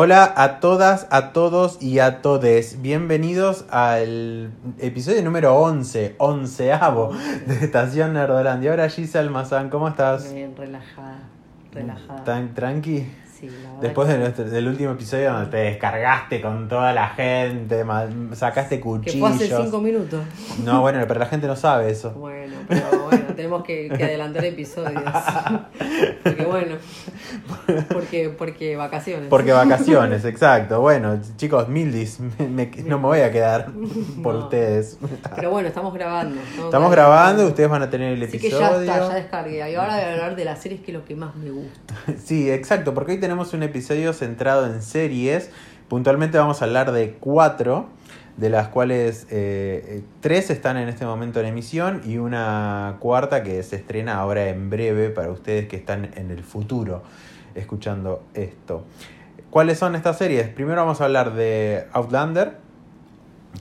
[0.00, 2.80] Hola a todas, a todos y a todes.
[2.82, 7.10] Bienvenidos al episodio número 11, onceavo
[7.48, 8.70] de Estación Nerdolandia.
[8.70, 10.32] Ahora Gisa Almazán, ¿cómo estás?
[10.32, 11.18] Bien, relajada,
[11.72, 12.22] relajada.
[12.22, 13.08] ¿Tan tranqui?
[13.40, 16.92] Sí, la verdad Después que- de nuestro- del último episodio donde te descargaste con toda
[16.92, 17.84] la gente,
[18.34, 19.18] sacaste Que cuchillos.
[19.18, 20.20] fue hace cinco minutos.
[20.64, 22.10] No, bueno, pero la gente no sabe eso.
[22.12, 25.02] Bueno, pero bueno, tenemos que, que adelantar episodios.
[26.24, 26.76] Porque bueno,
[27.92, 29.28] porque, porque vacaciones.
[29.28, 30.80] Porque vacaciones, exacto.
[30.80, 33.66] Bueno, chicos, Mildis, me- me- no me voy a quedar
[34.22, 34.40] por No.
[34.44, 34.98] ustedes.
[35.36, 36.40] Pero bueno, estamos grabando.
[36.64, 38.84] Estamos grabando, ustedes van a tener el Así que episodio.
[38.84, 39.70] ya está, ya descargué.
[39.70, 41.94] Y ahora voy a hablar de las series que es lo que más me gusta.
[42.22, 45.50] Sí, exacto, porque hoy tenemos un episodio centrado en series.
[45.88, 47.88] Puntualmente vamos a hablar de cuatro,
[48.38, 53.62] de las cuales eh, tres están en este momento en emisión y una cuarta que
[53.64, 57.02] se estrena ahora en breve para ustedes que están en el futuro
[57.56, 58.84] escuchando esto.
[59.50, 60.48] ¿Cuáles son estas series?
[60.48, 62.52] Primero vamos a hablar de Outlander,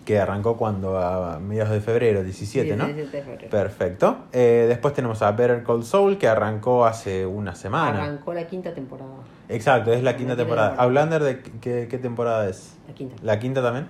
[0.06, 2.86] que arrancó cuando a mediados de febrero, 17, ¿no?
[2.86, 3.50] 17 de febrero.
[3.50, 4.18] Perfecto.
[4.32, 8.04] Eh, después tenemos a Better Call Saul, que arrancó hace una semana.
[8.04, 9.10] Arrancó la quinta temporada.
[9.50, 10.70] Exacto, es la quinta La quinta temporada.
[10.72, 10.88] temporada.
[10.88, 12.76] Outlander, ¿de qué, qué temporada es?
[12.88, 13.16] La quinta.
[13.24, 13.88] ¿La quinta también?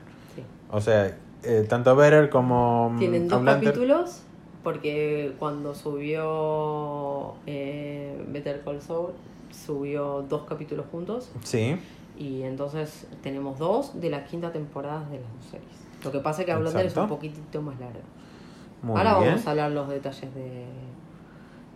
[0.71, 3.69] O sea, eh, tanto Better como mm, Tienen dos Outlander.
[3.69, 4.21] capítulos
[4.63, 9.11] porque cuando subió eh, Better Call Saul
[9.51, 11.77] subió dos capítulos juntos Sí,
[12.17, 16.03] y entonces tenemos dos de las quinta temporadas de las dos series.
[16.03, 17.99] Lo que pasa es que Outlander es un poquitito más largo.
[18.81, 19.31] muy Ahora bien.
[19.31, 20.65] vamos a hablar los detalles de...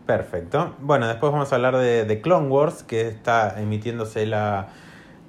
[0.06, 0.74] Perfecto.
[0.82, 4.68] Bueno, después vamos a hablar de, de Clone Wars, que está emitiéndose la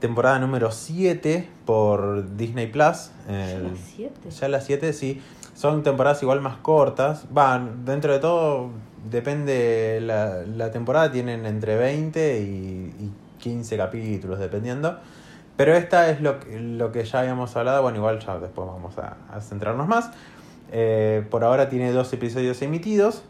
[0.02, 3.10] temporada número 7 por Disney Plus.
[3.28, 4.30] El- ¿Las siete?
[4.30, 5.22] Ya las 7, sí.
[5.54, 7.26] Son temporadas igual más cortas.
[7.30, 8.70] Van, dentro de todo,
[9.10, 14.98] depende la, la temporada, tienen entre 20 y, y 15 capítulos, dependiendo.
[15.56, 17.82] Pero esta es lo, que- lo que ya habíamos hablado.
[17.82, 20.10] Bueno, igual ya después vamos a, a centrarnos más.
[20.72, 23.22] Eh, por ahora tiene dos episodios emitidos.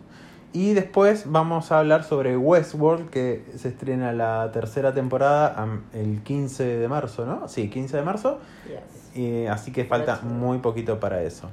[0.54, 6.64] Y después vamos a hablar sobre Westworld, que se estrena la tercera temporada el 15
[6.76, 7.48] de marzo, ¿no?
[7.48, 8.38] Sí, 15 de marzo.
[8.66, 9.16] Yes.
[9.16, 11.48] Y así que falta muy poquito para eso.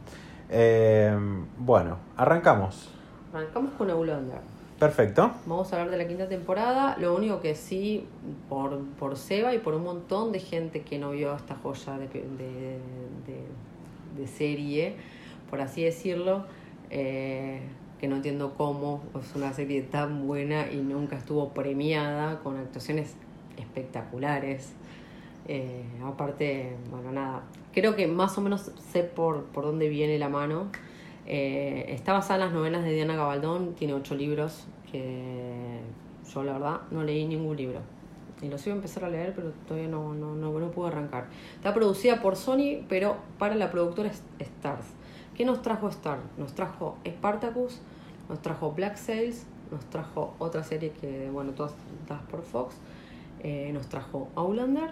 [0.50, 1.18] Eh,
[1.58, 2.90] bueno, arrancamos.
[3.34, 4.40] Arrancamos con Outlander.
[4.80, 5.32] Perfecto.
[5.46, 6.96] Vamos a hablar de la quinta temporada.
[7.00, 8.06] Lo único que sí,
[8.50, 12.08] por, por Seba y por un montón de gente que no vio esta joya de,
[12.08, 12.80] de,
[13.28, 14.96] de- de serie,
[15.50, 16.44] por así decirlo,
[16.90, 17.62] eh,
[18.00, 23.16] que no entiendo cómo es una serie tan buena y nunca estuvo premiada con actuaciones
[23.58, 24.74] espectaculares.
[25.48, 27.44] Eh, aparte, bueno, nada,
[27.74, 30.68] creo que más o menos sé por, por dónde viene la mano.
[31.26, 35.80] Eh, está basada en las novelas de Diana Gabaldón, tiene ocho libros que
[36.34, 37.80] yo la verdad no leí ningún libro.
[38.42, 41.28] Y los iba a empezar a leer, pero todavía no, no, no, no pude arrancar.
[41.56, 44.86] Está producida por Sony, pero para la productora Stars.
[45.36, 46.20] ¿Qué nos trajo Star?
[46.38, 47.82] Nos trajo Spartacus,
[48.30, 51.74] nos trajo Black Sails, nos trajo otra serie que, bueno, todas
[52.08, 52.76] dadas por Fox,
[53.42, 54.92] eh, nos trajo Outlander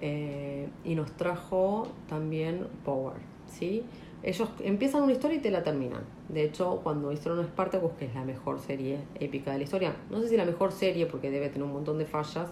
[0.00, 3.16] eh, y nos trajo también Power,
[3.46, 3.84] ¿sí?
[4.22, 6.02] Ellos empiezan una historia y te la terminan.
[6.28, 10.20] De hecho, cuando hicieron Spartacus, que es la mejor serie épica de la historia, no
[10.20, 12.50] sé si la mejor serie porque debe tener un montón de fallas,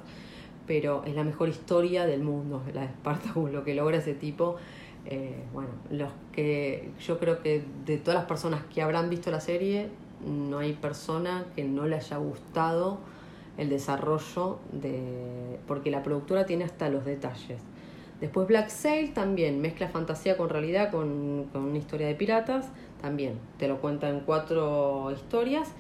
[0.67, 4.57] pero es la mejor historia del mundo, la de Spartacus, lo que logra ese tipo.
[5.05, 9.41] Eh, bueno, los que yo creo que de todas las personas que habrán visto la
[9.41, 9.89] serie,
[10.27, 12.99] no hay persona que no le haya gustado
[13.57, 15.59] el desarrollo de.
[15.67, 17.61] porque la productora tiene hasta los detalles.
[18.21, 22.69] Después Black Sail también mezcla fantasía con realidad, con, con una historia de piratas,
[23.01, 25.73] también te lo cuenta en cuatro historias.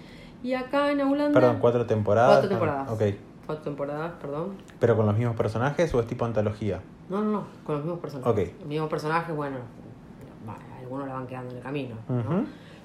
[0.43, 1.41] Y acá en Aulanda.
[1.41, 2.31] Perdón, cuatro temporadas.
[2.31, 2.87] Cuatro temporadas.
[2.88, 3.03] Ah, ok.
[3.44, 4.56] Cuatro temporadas, perdón.
[4.78, 6.81] ¿Pero con los mismos personajes o es tipo antología?
[7.09, 8.32] No, no, no, con los mismos personajes.
[8.32, 8.59] Ok.
[8.60, 9.56] Los mismos personajes, bueno,
[10.78, 11.97] algunos la van quedando en el camino.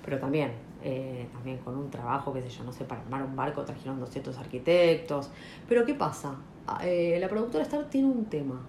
[0.03, 0.52] Pero también,
[0.84, 4.00] eh, también con un trabajo, qué sé yo, no sé, para armar un barco trajeron
[4.00, 5.30] 200 arquitectos.
[5.68, 6.36] Pero ¿qué pasa?
[6.68, 8.62] Ah, eh, la productora Star tiene un tema.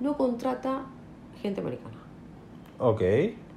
[0.00, 0.86] No contrata
[1.42, 1.96] gente americana.
[2.78, 3.02] Ok.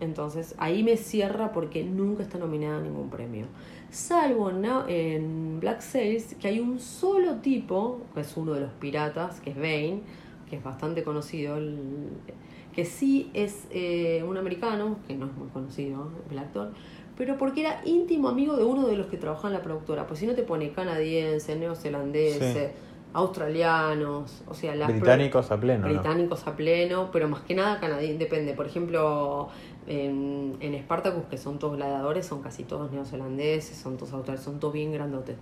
[0.01, 3.45] Entonces ahí me cierra porque nunca está nominada a ningún premio.
[3.89, 8.71] Salvo en, en Black Sails, que hay un solo tipo, que es uno de los
[8.73, 10.01] piratas, que es Bane,
[10.49, 12.09] que es bastante conocido, el-
[12.73, 16.73] que sí es eh, un americano, que no es muy conocido el actor,
[17.17, 20.07] pero porque era íntimo amigo de uno de los que trabaja en la productora.
[20.07, 22.59] Pues si no te pone canadiense, neozelandés, Sí.
[23.13, 25.93] australianos, o sea, las Británicos a pleno, ¿no?
[25.93, 28.53] británicos a pleno, pero más que nada canadienses, depende.
[28.53, 29.49] Por ejemplo,
[29.87, 34.59] en, en Spartacus, que son todos gladiadores, son casi todos neozelandeses, son todos australianos, son
[34.59, 35.35] todos bien grandotes.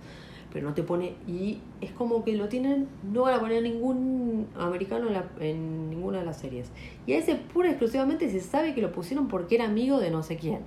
[0.52, 1.14] pero no te pone.
[1.26, 5.88] Y es como que lo tienen, no van a poner ningún americano en, la- en
[5.88, 6.70] ninguna de las series.
[7.06, 10.22] Y a ese pura exclusivamente se sabe que lo pusieron porque era amigo de no
[10.22, 10.58] sé quién.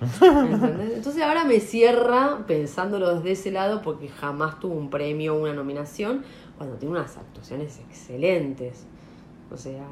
[0.00, 0.92] ¿Entendés?
[0.96, 5.54] Entonces ahora me cierra pensándolo desde ese lado porque jamás tuvo un premio o una
[5.54, 6.22] nominación
[6.56, 8.86] cuando tiene unas actuaciones excelentes.
[9.50, 9.84] O sea,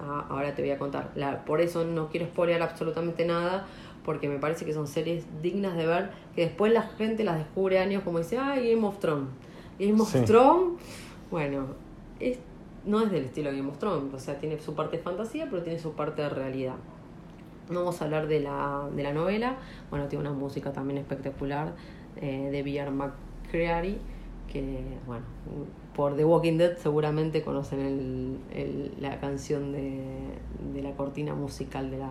[0.00, 1.10] a- ahora te voy a contar.
[1.14, 3.66] La, por eso no quiero spoilear absolutamente nada
[4.04, 7.78] porque me parece que son series dignas de ver que después la gente las descubre
[7.78, 9.28] años como dice, ay, Game of Thrones.
[9.78, 10.20] Game of Sí.
[10.24, 10.80] Thrones,
[11.30, 11.66] bueno,
[12.18, 12.38] es,
[12.84, 15.46] no es del estilo de Game of Thrones, o sea, tiene su parte de fantasía,
[15.48, 16.74] pero tiene su parte de realidad.
[17.70, 19.56] No vamos a hablar de la, de la novela.
[19.90, 21.72] Bueno, tiene una música también espectacular
[22.16, 22.90] eh, de B.R.
[22.90, 23.98] McCreary,
[24.52, 25.24] que, bueno,
[25.94, 30.02] por The Walking Dead seguramente conocen el, el- la canción de,
[30.74, 32.10] de la cortina musical de la,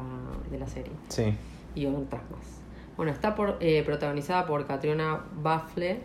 [0.49, 1.33] de la serie Sí.
[1.75, 2.61] y otras más.
[2.97, 5.99] Bueno, está por, eh, protagonizada por Catriona Baffle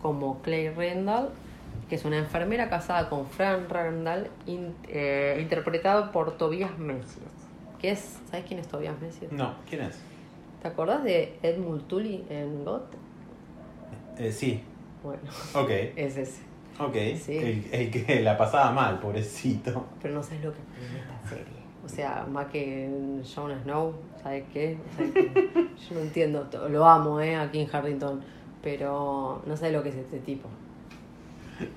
[0.00, 1.28] como Clay Randall,
[1.88, 7.22] que es una enfermera casada con Fran Randall, in- eh, interpretado por Tobias Menzies.
[7.82, 9.30] Que es, ¿Sabes quién es Tobias Menzies?
[9.32, 9.98] No, ¿quién es?
[10.62, 12.94] ¿Te acordás de Ed Multuli en GOT?
[14.18, 14.62] Eh, sí.
[15.02, 15.20] Bueno,
[15.54, 15.70] Ok.
[15.96, 16.42] es ese.
[16.78, 16.94] Ok.
[17.20, 17.36] Sí.
[17.36, 19.84] El, el que la pasaba mal, pobrecito.
[20.00, 21.62] Pero no sabes lo que tiene esta serie.
[21.84, 22.88] O sea, más que
[23.34, 24.78] Jon Snow, ¿sabes qué?
[24.96, 25.32] Sea, que
[25.90, 27.34] yo no entiendo, lo amo, ¿eh?
[27.34, 28.22] Aquí en Harrington,
[28.62, 30.48] pero no sabes lo que es este tipo.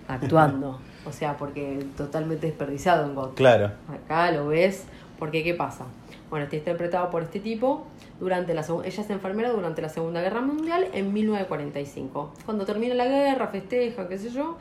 [0.08, 0.80] Actuando.
[1.08, 3.36] O sea, porque totalmente desperdiciado en God.
[3.36, 3.70] Claro.
[3.88, 4.86] Acá lo ves,
[5.20, 5.86] porque ¿qué pasa?
[6.30, 7.86] Bueno, está interpretado por este tipo.
[8.20, 12.32] Durante la ella es enfermera durante la Segunda Guerra Mundial en 1945.
[12.46, 14.58] Cuando termina la guerra, festeja, qué sé yo,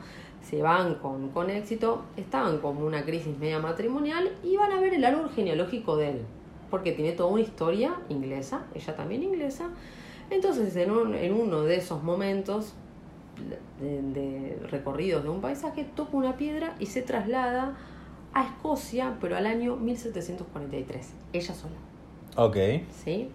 [0.47, 4.93] se van con, con éxito, estaban como una crisis media matrimonial y van a ver
[4.93, 6.21] el árbol genealógico de él.
[6.69, 9.69] Porque tiene toda una historia inglesa, ella también inglesa.
[10.29, 12.73] Entonces, en, un- en uno de esos momentos
[13.79, 17.75] de, de recorridos de un paisaje, toca una piedra y se traslada
[18.35, 21.75] a Escocia, pero al año 1743, ella sola,
[22.35, 22.57] Ok.
[23.03, 23.29] ¿sí?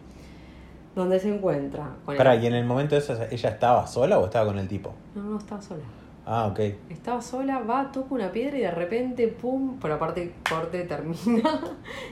[0.94, 4.26] Donde se encuentra con Pará, el- ¿y en el momento ese ella estaba sola o
[4.26, 4.93] estaba con el tipo?
[5.14, 5.82] No, no, estaba sola.
[6.26, 6.61] Ah, ok.
[6.91, 11.61] Estaba sola, va, toca una piedra y de repente, pum, por aparte corte termina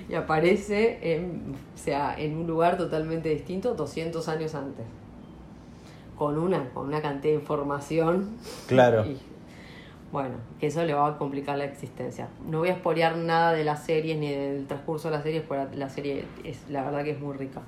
[0.09, 4.87] y aparece en, o sea, en un lugar totalmente distinto 200 años antes.
[6.17, 8.31] Con una, con una cantidad de información
[8.67, 9.05] Claro.
[9.07, 9.19] Y,
[10.13, 12.29] bueno, que eso le va a complicar la existencia.
[12.49, 15.77] No voy a spoilear nada de las series ni del transcurso de las series, porque
[15.77, 17.61] la serie es la verdad que es muy rica.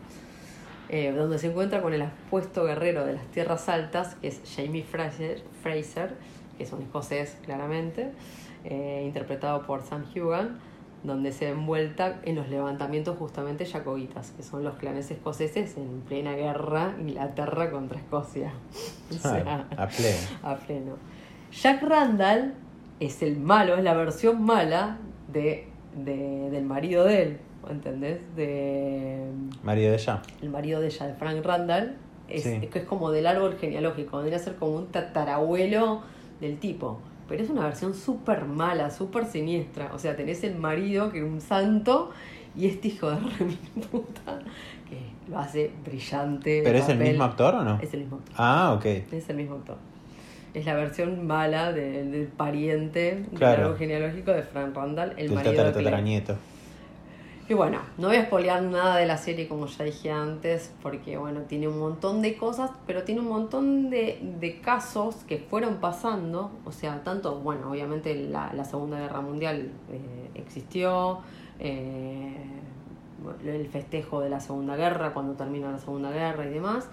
[0.88, 4.82] Eh, donde se encuentra con el apuesto guerrero de las tierras altas, que es Jamie
[4.82, 6.14] Fraser, Fraser
[6.56, 8.10] que es un escocés claramente,
[8.64, 10.58] eh, interpretado por Sam Hugan,
[11.04, 16.32] donde se envuelta en los levantamientos justamente jacobitas, que son los clanes escoceses en plena
[16.34, 18.52] guerra Inglaterra contra Escocia.
[19.10, 20.18] O sea, Ah, a pleno.
[20.42, 20.96] a pleno.
[21.52, 22.54] Jack Randall
[23.00, 24.98] es el malo, es la versión mala
[25.32, 25.66] de,
[25.96, 27.38] de- del marido de él,
[27.68, 28.20] ¿entendés?
[28.36, 29.24] De,
[29.62, 30.22] Marido de ella.
[30.42, 31.96] el marido de ella, de Frank Randall,
[32.28, 32.58] es, Sí.
[32.62, 36.02] es que es como del árbol genealógico, vendría a ser como un tatarabuelo
[36.40, 37.00] del tipo.
[37.28, 39.90] Pero es una versión súper mala, súper siniestra.
[39.94, 42.10] O sea, tenés el marido que es un santo
[42.56, 43.58] y este hijo de remil
[43.90, 44.40] puta
[44.88, 44.98] que
[45.30, 46.60] lo hace brillante.
[46.64, 47.78] ¿Pero es el mismo actor o no?
[47.80, 48.34] Es el mismo actor.
[48.36, 48.84] Ah, ok.
[49.12, 49.76] Es el mismo actor.
[50.54, 53.52] Es la versión mala de- del pariente Claro.
[53.56, 55.84] del árbol genealógico de Frank Randall, el Del marido de tatara Claire.
[55.90, 56.36] tataranieto.
[57.48, 61.16] Y bueno, no voy a spoilear nada de la serie como ya dije antes, porque
[61.16, 65.76] bueno, tiene un montón de cosas, pero tiene un montón de, de casos que fueron
[65.78, 71.18] pasando, o sea, tanto, bueno, obviamente la, la Segunda Guerra Mundial eh, existió,
[71.58, 72.36] eh,
[73.44, 76.88] el festejo de la Segunda Guerra, cuando termina la Segunda Guerra y demás,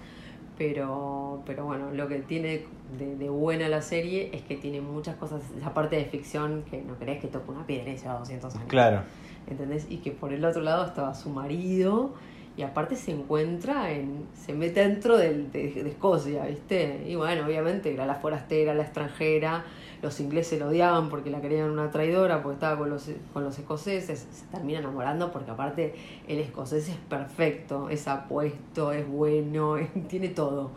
[0.57, 2.65] pero, pero bueno, lo que tiene
[2.97, 6.81] de, de buena la serie es que tiene muchas cosas, esa parte de ficción que
[6.81, 8.67] no crees que toca una piedra y se va 200 años.
[8.67, 9.01] Claro.
[9.49, 9.87] ¿entendés?
[9.89, 12.13] Y que por el otro lado estaba su marido
[12.57, 17.03] y aparte se encuentra en, se mete dentro del, de, de Escocia, ¿viste?
[17.07, 19.63] Y bueno, obviamente era la forastera, la extranjera,
[20.01, 23.57] los ingleses lo odiaban porque la querían una traidora, porque estaba con los, con los
[23.59, 25.93] escoceses, se termina enamorando porque aparte
[26.27, 29.75] el escocés es perfecto, es apuesto, es bueno,
[30.09, 30.71] tiene todo.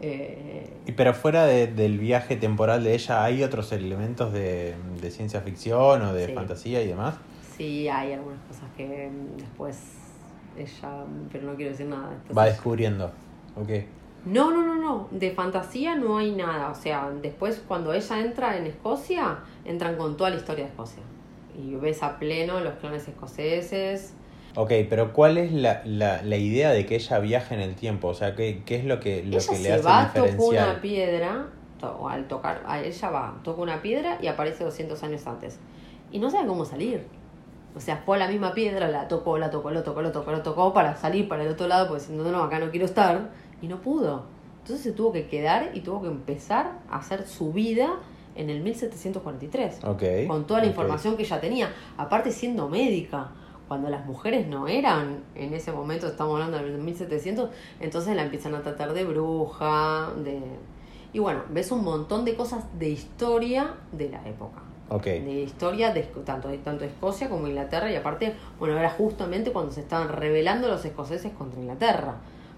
[0.00, 5.10] Eh, Y pero fuera de- del viaje temporal de ella, ¿hay otros elementos de, de
[5.10, 6.32] ciencia ficción o de Sí.
[6.34, 7.16] fantasía y demás?
[7.56, 9.76] sí, hay algunas cosas que mm, después
[10.58, 12.10] ella, pero no quiero decir nada.
[12.36, 13.10] Va descubriendo.
[13.56, 13.70] Ok.
[14.24, 15.08] No, no, no, no.
[15.10, 16.70] De fantasía no hay nada.
[16.70, 21.02] O sea, después cuando ella entra en Escocia, entran con toda la historia de Escocia.
[21.56, 24.14] Y ves a pleno los clanes escoceses.
[24.54, 28.08] Ok, pero ¿cuál es la, la, la idea de que ella viaje en el tiempo?
[28.08, 30.80] O sea, ¿qué, qué es lo que, lo ella que le hace va, toca una
[30.80, 31.46] piedra
[31.80, 35.58] to- al tocar, a ella va, toca una piedra y aparece 200 años antes.
[36.10, 37.06] Y no sabe cómo salir.
[37.78, 40.32] O sea, fue a la misma piedra, la tocó, la tocó, lo tocó, lo tocó,
[40.32, 42.84] lo tocó para salir para el otro lado, porque diciendo, no, no, acá no quiero
[42.84, 43.30] estar.
[43.62, 44.24] Y no pudo.
[44.62, 48.00] Entonces se tuvo que quedar y tuvo que empezar a hacer su vida
[48.34, 50.02] en el 1743 Ok.
[50.26, 53.30] con toda la información que ella tenía, aparte siendo médica,
[53.68, 58.54] cuando las mujeres no eran, en ese momento estamos hablando del 1700, entonces la empiezan
[58.56, 60.40] a tratar de bruja, de...
[61.12, 64.62] Y bueno, ves un montón de cosas de historia de la época.
[64.90, 65.04] Ok.
[65.04, 69.72] De historia de, tanto, de tanto Escocia como Inglaterra y aparte, bueno, era justamente cuando
[69.72, 72.16] se estaban rebelando los escoceses contra Inglaterra.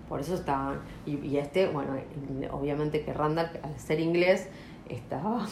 [0.09, 1.93] Por eso estaban, y, y este, bueno,
[2.51, 4.49] obviamente que Randall, al ser inglés,
[4.89, 5.47] estaba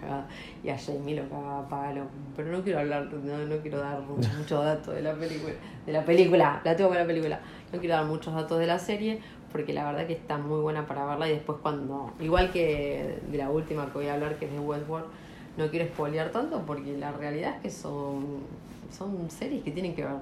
[0.64, 2.02] y a Jamie lo cagaba palo.
[2.36, 4.00] Pero no quiero hablar, no, no quiero dar
[4.38, 5.54] muchos datos de la película.
[5.86, 7.40] De la película, la tengo con la película.
[7.72, 9.20] No quiero dar muchos datos de la serie
[9.52, 13.38] porque la verdad que está muy buena para verla y después cuando, igual que de
[13.38, 15.06] la última que voy a hablar que es de Westworld,
[15.56, 18.40] no quiero spoilear tanto porque la realidad es que son,
[18.96, 20.12] son series que tienen que ver.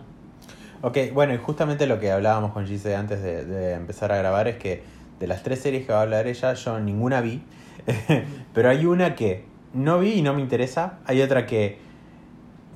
[0.81, 4.59] Ok, bueno, y justamente lo que hablábamos con Gise antes de, empezar a grabar es
[4.59, 4.83] que
[5.19, 7.43] de las tres series que va a hablar ella, yo ninguna vi.
[8.55, 9.45] Pero hay una que
[9.75, 11.01] no vi y no me interesa.
[11.05, 11.79] Hay otra que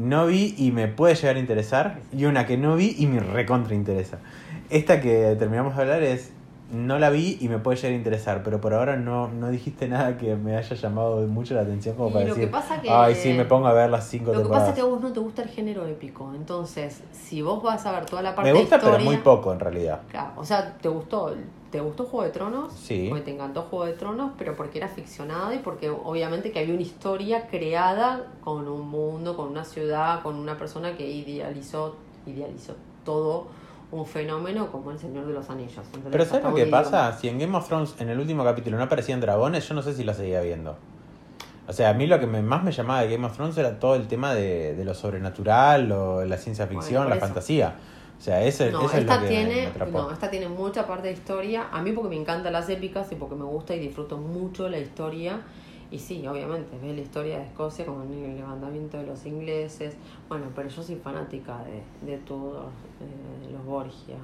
[0.01, 2.01] no vi y me puede llegar a interesar.
[2.13, 4.19] Y una que no vi y me recontra interesa.
[4.69, 6.33] Esta que terminamos de hablar es.
[6.73, 9.89] No la vi y me puede llegar a interesar, pero por ahora no, no dijiste
[9.89, 12.81] nada que me haya llamado mucho la atención como Y para lo que decir, pasa
[12.81, 14.63] que- ay, sí, me pongo a ver las cinco Lo que temporadas.
[14.63, 17.85] pasa es que a vos no te gusta el género épico, entonces si vos vas
[17.85, 20.01] a ver toda la parte Me gusta, de historia, pero muy poco en realidad.
[20.09, 21.35] Claro, o sea, te gustó,
[21.71, 23.07] te gustó Juego de Tronos, Sí.
[23.11, 26.73] porque te encantó Juego de Tronos, pero porque era ficcionada y porque obviamente que había
[26.73, 32.77] una historia creada con un mundo, con una ciudad, con una persona que idealizó, idealizó
[33.05, 33.49] todo
[33.93, 35.77] un fenómeno como el Señor de los Anillos.
[35.87, 36.11] ¿entendés?
[36.13, 37.13] Pero ¿sabes lo que pasa?
[37.17, 39.95] Si en Game of Thrones en el último capítulo no aparecían dragones, yo no sé
[39.95, 40.77] si la seguía viendo.
[41.69, 43.79] O sea, a mí lo que me- más me llamaba de Game of Thrones era
[43.79, 47.75] todo el tema de, de lo sobrenatural, o la ciencia ficción, la fantasía.
[48.19, 49.91] O sea, eso, No, eso es esta lo que tiene, me atrapó.
[50.03, 51.67] no, esta tiene mucha parte de historia.
[51.73, 54.79] A mí porque me encantan las épicas y porque me gusta y disfruto mucho la
[54.79, 55.41] historia.
[55.93, 59.95] Y sí, obviamente, ves la historia de Escocia con el levantamiento de los ingleses.
[60.27, 64.17] Bueno, pero yo soy fanática de, de Tudor, eh, los Borgia,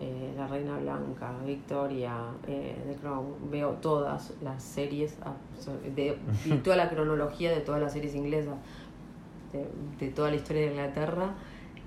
[0.00, 2.16] eh, la Reina Blanca, Victoria,
[2.48, 3.26] eh, The Crown.
[3.48, 5.16] Veo todas las series,
[5.94, 6.18] de,
[6.64, 8.56] toda la cronología de todas las series inglesas,
[9.52, 9.68] de,
[10.04, 11.32] de toda la historia de Inglaterra.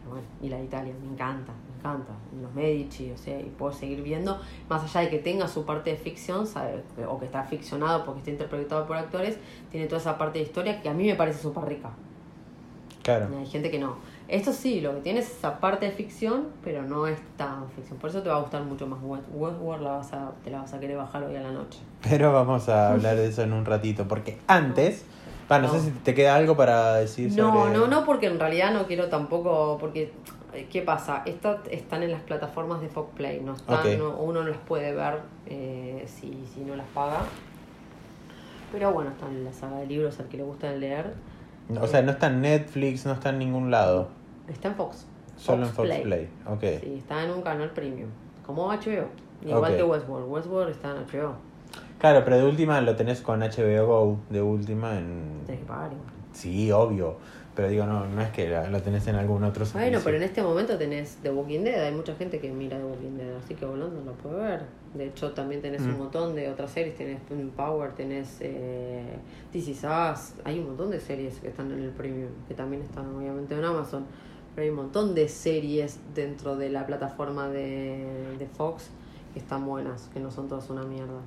[0.08, 2.12] Bueno, y la de Italia, me encanta, encanta.
[2.42, 5.90] Los Medici, o sea, y puedo seguir viendo, más allá de que tenga su parte
[5.90, 9.38] de ficción, sabe, o que está ficcionado porque está interpretado por actores,
[9.72, 11.90] tiene toda esa parte de historia que a mí me parece súper rica.
[13.04, 13.28] Claro.
[13.40, 13.96] Hay gente que no.
[14.28, 17.98] Esto sí, lo que tiene es esa parte de ficción, pero no es tan ficción.
[17.98, 20.60] Por eso te va a gustar mucho más West- Westworld, la vas a, te la
[20.62, 21.80] vas a querer bajar hoy a la noche.
[22.08, 25.06] Pero vamos a hablar de eso en un ratito, porque antes...
[25.50, 25.70] No, No.
[25.70, 27.78] sé si te queda algo para decir No, sobre...
[27.78, 30.14] no, no, porque en realidad no quiero tampoco, porque
[30.70, 31.24] ¿qué pasa?
[31.26, 34.94] Estas están en las plataformas de Fox Play, no están, no- uno no las puede
[34.94, 37.22] ver eh, si, si no las paga.
[38.72, 41.14] Pero bueno, están en la saga de libros al que le gusta leer.
[41.80, 44.10] O sea, no está en Netflix, no está en ningún lado.
[44.48, 45.06] Está en Fox.
[45.38, 46.30] Solo en Fox Play.
[46.46, 46.62] Ok.
[46.82, 48.10] Sí, está en un canal premium,
[48.46, 49.08] como HBO.
[49.46, 49.78] Igual Ok.
[49.78, 50.30] que Westworld.
[50.30, 51.34] Westworld está en HBO.
[52.00, 55.42] Claro, pero de última lo tenés con HBO Go, de última en...
[55.46, 56.08] Tenés que pagar igual.
[56.34, 57.18] Sí, obvio.
[57.56, 60.02] Pero digo, no, no es que la- lo tenés en algún otro Bueno, servicio.
[60.06, 63.18] pero en este momento tenés The Walking Dead, hay mucha gente que mira The Walking
[63.18, 64.62] Dead, así que volando lo puede ver.
[64.94, 65.98] De hecho, también tenés un Mm.
[65.98, 67.20] montón de otras series, tenés
[67.56, 69.04] Power, tenés eh,
[69.52, 72.84] This Is Us, hay un montón de series que están en el premium, que también
[72.84, 74.06] están obviamente en Amazon,
[74.56, 78.06] pero hay un montón de series dentro de la plataforma de,
[78.40, 78.90] de Fox
[79.34, 81.20] que están buenas, que no son todas una mierda.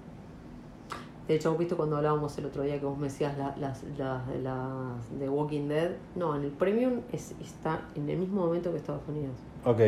[1.28, 4.26] De hecho, viste cuando hablábamos el otro día que vos me decías la- las, las,
[4.28, 5.92] de las de Walking Dead.
[6.16, 9.34] No, en el Premium es, está en el mismo momento que Estados Unidos.
[9.64, 9.80] Ok.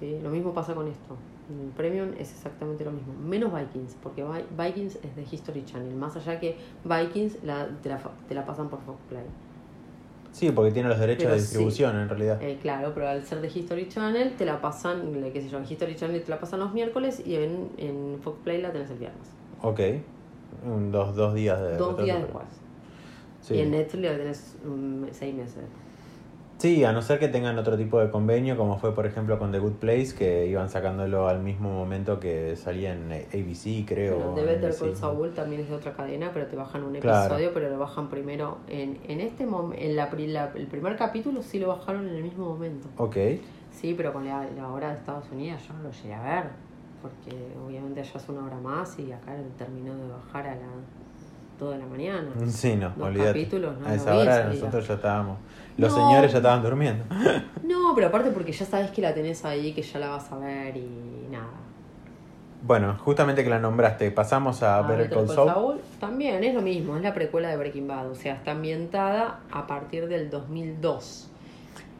[0.00, 0.18] ¿sí?
[0.22, 1.16] Lo mismo pasa con esto.
[1.48, 3.12] En el Premium es exactamente lo mismo.
[3.24, 5.94] Menos Vikings, porque Vi- Vikings es de History Channel.
[5.94, 9.22] Más allá que Vikings la, te, la, te la pasan por Fox Play.
[10.32, 11.46] Sí, porque tiene los derechos Pero de sí.
[11.46, 12.42] distribución en realidad.
[12.42, 15.64] Eh, claro, pero al ser de History Channel te la pasan, qué sé yo, en
[15.70, 18.98] History Channel te la pasan los miércoles y en, en Fox Play la tenés el
[18.98, 19.28] viernes.
[19.62, 19.80] Ok.
[20.64, 22.44] Un, dos, dos días de Dos días después.
[23.40, 23.54] Sí.
[23.54, 25.64] Y en Netflix la tenés mm, seis meses.
[26.56, 29.50] Sí, a no ser que tengan otro tipo de convenio, como fue por ejemplo con
[29.52, 34.30] The Good Place, que iban sacándolo al mismo momento que salía en ABC, creo.
[34.38, 34.74] En Better.
[34.74, 37.24] Call Saul también es de otra cadena, pero te bajan un Claro.
[37.34, 38.58] episodio, pero lo bajan primero.
[38.68, 42.86] En, en este en la- el primer capítulo sí lo bajaron en el mismo momento.
[42.96, 43.16] Ok.
[43.72, 46.44] Sí, pero con la, la hora de Estados Unidos yo no lo llegué a ver,
[47.04, 50.68] porque obviamente allá es una hora más y acá terminó de bajar a la
[51.60, 52.30] 2 de la mañana.
[52.48, 53.28] Sí, no, Dos olvídate.
[53.28, 55.38] capítulos, no A esa hora nosotros ya estábamos.
[55.76, 55.98] Los No.
[55.98, 57.04] señores ya estaban durmiendo.
[57.62, 60.38] No, pero aparte porque ya sabes que la tenés ahí, que ya la vas a
[60.38, 61.48] ver y nada.
[62.62, 65.48] Bueno, justamente que la nombraste, pasamos a, ver el Better Call Saul.
[65.50, 69.40] Saul también es lo mismo, es la precuela de Breaking Bad, o sea, está ambientada
[69.52, 71.30] a partir del 2002.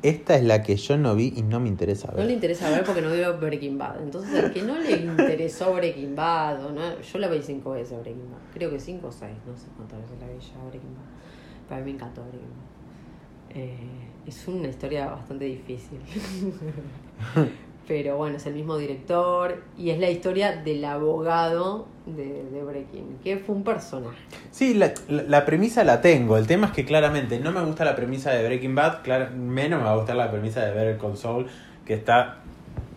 [0.05, 2.31] Esta es la que yo no vi y no me interesa No le ver.
[2.33, 4.03] interesa ver porque no vio Breaking Bad.
[4.03, 7.99] Entonces, al que no le interesó Breaking Bad, o no, yo la vi cinco veces
[8.01, 8.39] Breaking Bad.
[8.53, 11.69] Creo que cinco o seis, no sé cuántas veces la vi ya Breaking Bad.
[11.69, 13.57] Pero a mí me encantó Breaking Bad.
[13.57, 13.89] Eh,
[14.27, 15.99] es una historia bastante difícil.
[17.89, 23.19] Pero bueno, es el mismo director y es la historia del abogado de, de Breaking,
[23.25, 24.17] que fue un personaje.
[24.51, 26.37] Sí, la, la- la premisa la tengo.
[26.37, 29.81] El tema es que claramente no me gusta la premisa de Breaking Bad, clar- menos
[29.81, 31.47] me va a gustar la premisa de ver el Call Saul,
[31.87, 32.39] que está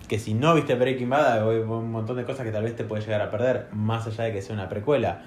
[0.07, 2.85] que si no viste Breaking Bad hay un montón de cosas que tal vez te
[2.85, 5.21] puede llegar a perder, más allá de que sea una precuela.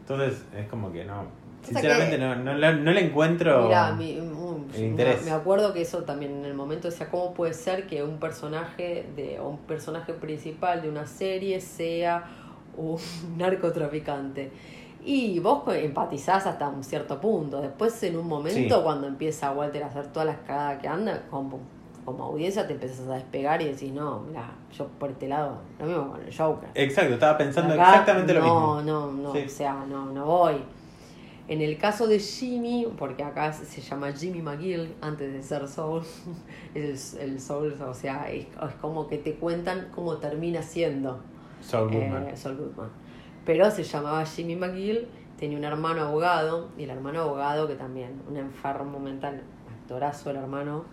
[0.00, 1.26] Entonces es como que no,
[1.62, 5.20] sea sinceramente que- no, no, no le encuentro Mira, mi- un- el interés.
[5.20, 8.18] me, me acuerdo que eso también en el momento decía, ¿cómo puede ser que un
[8.18, 12.24] personaje de o un personaje principal de una serie sea
[12.76, 12.98] un
[13.38, 14.50] narcotraficante?
[15.04, 17.60] Y vos empatizás hasta un cierto punto.
[17.60, 18.82] Después, en un momento, Sí.
[18.82, 21.60] cuando empieza Walter a hacer todas las cagadas que anda, como,
[22.04, 25.86] como audiencia te empezás a despegar y decís, no, mira, yo por este lado, lo
[25.86, 26.68] mismo con el Joker.
[26.74, 28.82] Exacto, estaba pensando Acá, exactamente lo no, mismo.
[28.82, 29.42] No, no, Sí.
[29.46, 30.56] o sea, no, no voy.
[31.48, 36.02] En el caso de Jimmy, porque acá se llama Jimmy McGill antes de ser Soul,
[36.74, 41.20] el, el Soul, o sea, es, es como que te cuentan cómo termina siendo
[41.60, 42.28] Saul Goodman.
[42.28, 42.88] eh, Saul Goodman.
[43.44, 45.06] Pero se llamaba Jimmy McGill,
[45.38, 49.42] tenía un hermano abogado, y el hermano abogado que también, un enfermo mental,
[49.80, 50.84] actorazo el hermano,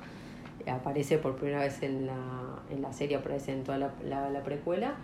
[0.67, 2.15] aparece por primera vez en la,
[2.69, 4.95] en la serie, aparece en toda la, la, la precuela,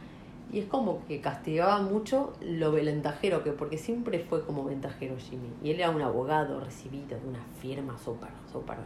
[0.51, 5.50] y es como que castigaba mucho lo ventajero que, porque siempre fue como ventajero Jimmy,
[5.63, 8.78] y él era un abogado recibido de una firma súper, súper...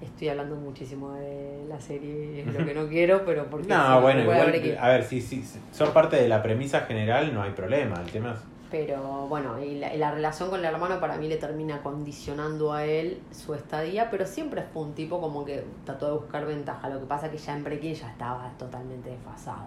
[0.00, 3.66] Estoy hablando muchísimo de la serie, es lo que no quiero, pero porque...
[3.68, 5.42] No, bueno, igual, equi- a ver, si, si
[5.72, 8.00] son parte de la premisa general, no hay problema.
[8.00, 8.38] El tema es
[8.70, 12.72] Pero bueno, y la, y la relación con el hermano para mí le termina condicionando
[12.72, 16.88] a él su estadía, pero siempre fue un tipo como que trató de buscar ventaja.
[16.88, 19.66] Lo que pasa que ya en Breaking ya estaba totalmente desfasado.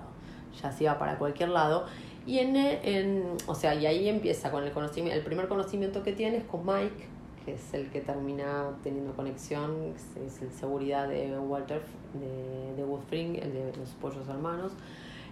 [0.61, 1.87] Ya se iba para cualquier lado.
[2.25, 6.13] Y en, en o sea, y ahí empieza con el conocimiento, el primer conocimiento que
[6.13, 7.07] tiene es con Mike,
[7.45, 11.81] que es el que termina teniendo conexión, es, el seguridad de Walter,
[12.13, 14.71] de, de Woodfring, el de los pollos hermanos.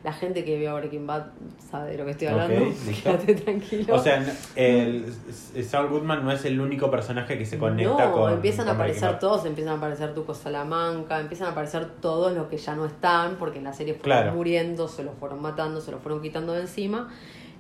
[0.02, 1.24] La gente que vio Breaking Bad
[1.70, 2.58] sabe de lo que estoy hablando.
[2.68, 3.04] listo.
[3.04, 3.94] Quédate tranquilo.
[3.96, 4.24] O sea,
[4.56, 5.14] el,
[5.68, 8.32] Saul Goodman no es el único personaje que se conecta no, con.
[8.32, 12.48] empiezan a con aparecer todos, empiezan a aparecer Tuco Salamanca, empiezan a aparecer todos los
[12.48, 14.38] que ya no están, porque en la serie fueron Claro.
[14.38, 17.10] muriendo, se los fueron matando, se los fueron quitando de encima,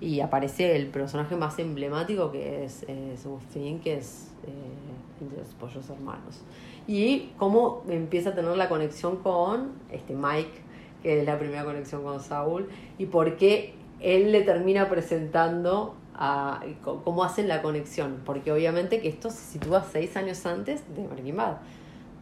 [0.02, 5.54] y aparece el personaje más emblemático que es, es Agustín, que es eh, de los
[5.56, 6.42] pollos hermanos.
[6.88, 10.62] Y cómo empieza a tener la conexión con este Mike,
[11.04, 16.62] que es la primera conexión con Saúl, y por qué él le termina presentando a
[16.84, 21.38] cómo hacen la conexión, porque obviamente que esto se sitúa seis años antes de Breaking
[21.38, 21.58] Bad,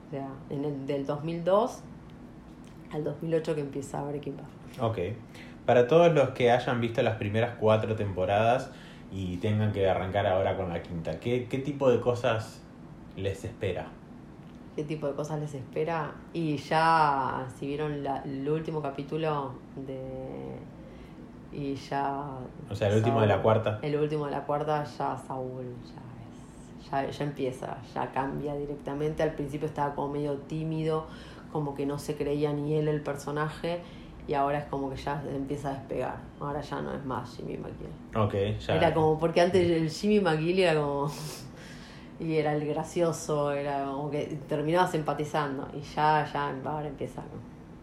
[0.08, 1.80] o sea, en el, del 2002
[2.92, 4.90] al 2008 que empieza Breaking Bad.
[4.90, 4.98] Ok.
[5.68, 8.72] Para todos los que hayan visto las primeras cuatro temporadas
[9.12, 12.64] y tengan que arrancar ahora con la quinta, ¿qué, qué tipo de cosas
[13.16, 13.88] les espera?
[14.76, 16.12] ¿Qué tipo de cosas les espera?
[16.34, 19.54] Y ya, si vieron la- el último capítulo
[19.86, 20.58] de...
[21.52, 22.24] Y ya...
[22.70, 23.80] O sea, el último de la cuarta.
[23.82, 29.24] El último de la cuarta ya Saúl ya es, ya, ya empieza, ya cambia directamente.
[29.24, 31.08] Al principio estaba como medio tímido,
[31.52, 33.82] como que no se creía ni él el personaje,
[34.28, 36.18] y ahora es como que ya empieza a despegar.
[36.40, 38.16] Ahora ya no es más Jimmy McGill.
[38.16, 38.76] Ok, ya.
[38.76, 41.10] Era como, porque antes el Jimmy McGill era como.
[42.20, 45.68] Y era el gracioso, era como que terminabas empatizando.
[45.76, 47.22] Y ya, ya, ahora empieza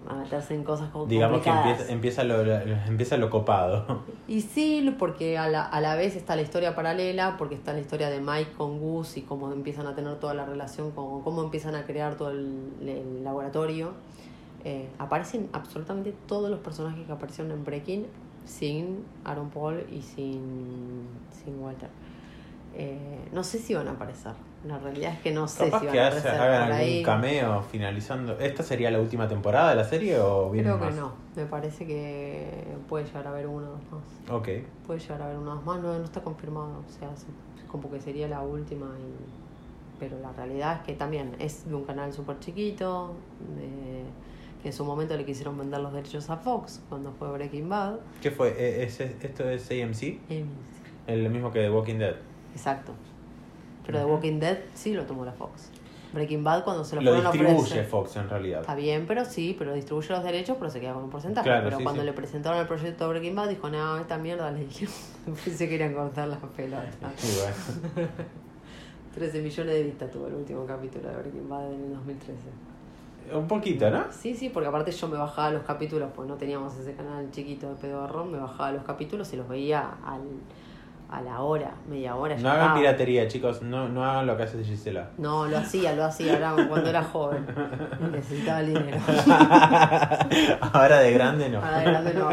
[0.09, 2.57] a meterse en cosas como Digamos que empieza, empieza, lo, lo-
[2.88, 4.02] empieza lo copado.
[4.26, 7.78] Y sí, porque a la, a la vez está la historia paralela, porque está la
[7.78, 11.44] historia de Mike con Gus y cómo empiezan a tener toda la relación, con cómo
[11.44, 13.92] empiezan a crear todo el, el laboratorio.
[14.64, 18.07] Eh, aparecen absolutamente todos los personajes que aparecieron en Breaking
[18.46, 21.90] sin Aaron Paul y sin, sin Walter.
[22.77, 24.33] Eh, no sé si van a aparecer.
[24.66, 27.03] La realidad es que no sé Capaz si van a aparecer hagan algún ahí.
[27.03, 28.38] cameo finalizando.
[28.40, 31.12] ¿Esta sería la última temporada de la serie o viene Creo que no.
[31.37, 34.31] Me parece que puede llegar a haber uno o dos más.
[34.40, 34.48] Ok.
[34.87, 36.83] Puede llegar a haber unos más, no, no está confirmado.
[36.88, 37.27] O sea, se-
[37.68, 38.87] como que sería la última.
[38.98, 39.44] y-
[40.00, 43.12] pero la realidad es que también es de un canal súper chiquito,
[43.57, 44.03] de-
[44.64, 47.96] que en su momento le quisieron vender los derechos a Fox cuando fue Breaking Bad.
[48.22, 48.48] ¿Qué fue?
[48.59, 50.18] ¿E- es- ¿Esto es AMC?
[50.31, 50.44] Eh,
[51.07, 52.14] El mismo que The Walking Dead.
[52.55, 52.92] Exacto.
[53.85, 54.14] Pero The Ujú.
[54.14, 55.68] Walking Dead sí lo tomó la Fox.
[56.14, 57.85] Breaking Bad cuando se lo, Lo fueron a distribuye ofrecer.
[57.87, 58.61] Fox en realidad.
[58.62, 61.46] Está bien, pero sí, pero distribuye los derechos, pero se queda con un porcentaje.
[61.46, 62.07] Claro, pero sí, cuando sí.
[62.07, 64.94] le presentaron el proyecto Breaking Bad, dijo, no, esta mierda le dijeron.
[65.37, 66.87] se querían cortar las pelotas.
[67.18, 67.38] Sí,
[67.94, 68.09] bueno.
[69.14, 72.33] 13 millones de vistas tuvo el último capítulo de Breaking Bad en el 2013.
[73.32, 74.04] Un poquito, ¿no?
[74.10, 77.68] Sí, sí, porque aparte yo me bajaba los capítulos, pues no teníamos ese canal chiquito
[77.70, 80.20] de pedorrón, me bajaba los capítulos y los veía al,
[81.10, 82.37] a la hora, media hora.
[82.37, 83.62] ya No hagan piratería, chicos.
[83.62, 85.10] No, no hagan lo que hace Gisela.
[85.18, 87.46] No, lo hacía, lo hacía, era cuando era joven.
[88.12, 88.98] Necesitaba el dinero.
[90.72, 91.58] Ahora de grande no.
[91.58, 92.28] Ahora de grande no.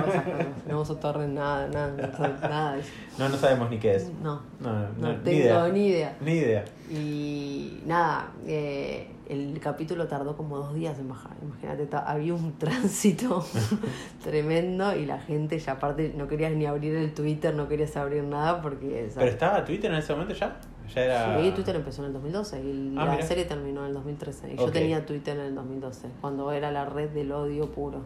[0.67, 2.89] No uso torres, nada, nada, nada, nada de eso.
[3.17, 4.09] No, no sabemos ni qué es.
[4.21, 5.67] No, No, no, no ni tengo idea.
[5.69, 6.17] ni idea.
[6.21, 6.65] Ni idea.
[6.89, 11.31] Y nada, eh, el capítulo tardó como dos días en bajar.
[11.41, 13.45] Imagínate, había un tránsito
[14.23, 18.23] tremendo y la gente ya aparte no querías ni abrir el Twitter, no querías abrir
[18.23, 19.09] nada porque...
[19.13, 20.59] ¿Pero estaba Twitter en ese momento ya?
[20.93, 21.41] Ya era.
[21.41, 24.53] Sí, Twitter empezó en el 2012 y Ah, la serie terminó en el 2013.
[24.53, 28.01] Y yo tenía Twitter en el 2012, cuando era la red del odio puro.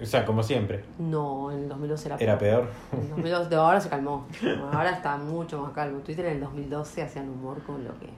[0.00, 0.84] O sea, como siempre.
[0.98, 2.68] No, en el 2012 era Era peor.
[2.92, 4.26] En el 2012, de ahora se calmó.
[4.72, 6.00] Ahora está mucho más calmo.
[6.00, 8.10] Twitter en el 2012 hacían humor con lo que.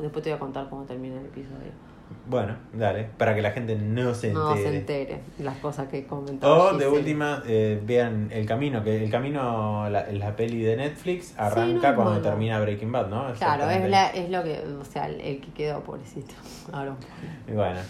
[0.00, 1.72] Después te voy a contar cómo termina el episodio.
[2.26, 3.08] Bueno, dale.
[3.16, 4.44] Para que la gente no se entere.
[4.44, 6.72] No se entere las cosas que comentaba.
[6.72, 11.34] O de última, eh, vean El Camino, que El Camino, la, la peli de Netflix,
[11.38, 13.32] arranca no cuando termina Breaking Bad, ¿no?
[13.34, 16.34] Claro, es, la, es lo que, o sea, el, el que quedó, pobrecito.
[16.72, 17.56] Aaron Paul.
[17.56, 17.80] Bueno.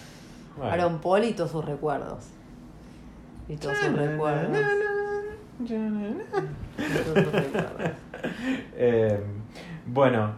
[0.57, 0.71] bueno.
[0.71, 2.25] Aaron Paul y todos sus recuerdos.
[3.47, 4.57] Y todos sus recuerdos.
[5.59, 7.91] Y todos sus recuerdos.
[8.75, 9.19] Eh,
[9.87, 10.33] bueno,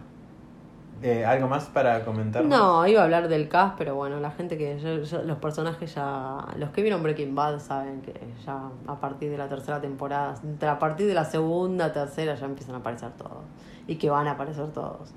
[1.03, 2.43] eh, ¿algo más para comentar?
[2.45, 5.93] No, iba a hablar del cast, pero bueno, la gente que yo- yo- los personajes
[5.93, 8.13] ya, los que vieron Breaking Bad saben que
[8.45, 12.45] ya a partir de la tercera temporada, entre- a partir de la segunda, tercera ya
[12.45, 13.43] empiezan a aparecer todos
[13.85, 15.11] y que van a aparecer todos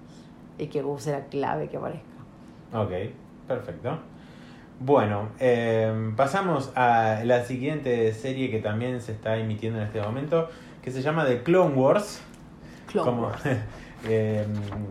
[0.59, 2.07] y que Gus era clave que aparezca.
[2.75, 2.91] Ok,
[3.47, 3.99] perfecto.
[4.79, 10.49] Bueno, eh, pasamos a la siguiente serie que también se está emitiendo en este momento,
[10.83, 12.21] que se llama The Clone Wars.
[12.89, 13.41] Clone Como- Wars.
[14.05, 14.47] eh,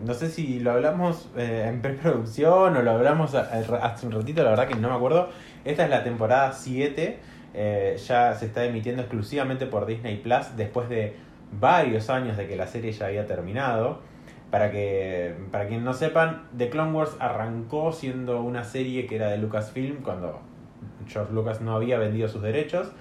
[0.05, 4.49] no sé si lo hablamos eh, en preproducción o lo hablamos hace un ratito, la
[4.49, 5.29] verdad que no me acuerdo.
[5.63, 7.19] Esta es la temporada 7,
[7.53, 11.15] eh, ya se está emitiendo exclusivamente por Disney Plus después de
[11.59, 13.99] varios años de que la serie ya había terminado.
[14.51, 19.27] Para que para quien no sepan, The Clone Wars arrancó siendo una serie que era
[19.27, 20.39] de Lucasfilm cuando
[21.07, 22.91] George Lucas no había vendido sus derechos.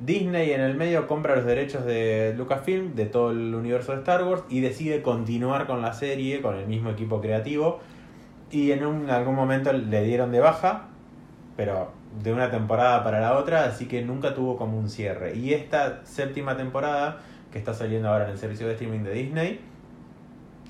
[0.00, 4.24] Disney en el medio compra los derechos de Lucasfilm, de todo el universo de Star
[4.24, 7.80] Wars, y decide continuar con la serie con el mismo equipo creativo.
[8.50, 10.88] Y en un- algún momento le dieron de baja,
[11.56, 11.90] pero
[12.22, 15.34] de una temporada para la otra, así que nunca tuvo como un cierre.
[15.34, 19.60] Y esta séptima temporada, que está saliendo ahora en el servicio de streaming de Disney,